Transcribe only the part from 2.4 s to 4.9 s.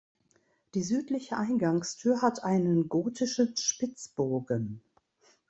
einen gotischen Spitzbogen.